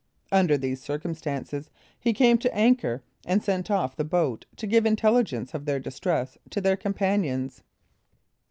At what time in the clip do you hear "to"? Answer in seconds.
2.39-2.51, 4.55-4.65, 6.49-6.59